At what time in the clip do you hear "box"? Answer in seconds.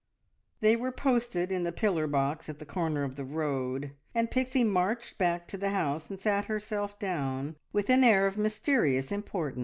2.07-2.49